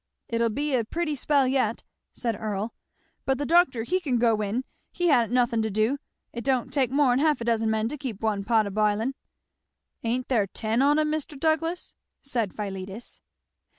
"It'll 0.29 0.49
be 0.49 0.73
a 0.73 0.83
pretty 0.83 1.13
spell 1.13 1.47
yet," 1.47 1.83
said 2.11 2.35
Earl; 2.35 2.73
"but 3.23 3.37
the 3.37 3.45
doctor, 3.45 3.83
he 3.83 3.99
can 3.99 4.17
go 4.17 4.41
in, 4.41 4.63
he 4.91 5.09
ha'n't 5.09 5.31
nothin' 5.31 5.61
to 5.61 5.69
do. 5.69 5.99
It 6.33 6.43
don't 6.43 6.73
take 6.73 6.89
more'n 6.89 7.19
half 7.19 7.39
a 7.39 7.45
dozen 7.45 7.69
men 7.69 7.87
to 7.89 7.99
keep 7.99 8.19
one 8.19 8.43
pot 8.43 8.65
a 8.65 8.71
bilin'." 8.71 9.13
"Ain't 10.03 10.27
there 10.27 10.47
ten 10.47 10.81
on 10.81 10.97
'em, 10.97 11.11
Mr. 11.11 11.39
Douglass?" 11.39 11.93
said 12.23 12.55
Philetus. 12.55 13.19